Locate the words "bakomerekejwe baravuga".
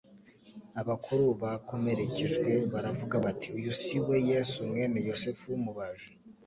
1.41-3.15